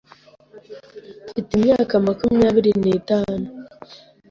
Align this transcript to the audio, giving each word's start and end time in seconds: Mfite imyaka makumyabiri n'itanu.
Mfite 1.29 1.49
imyaka 1.57 1.93
makumyabiri 2.07 2.71
n'itanu. 2.81 3.47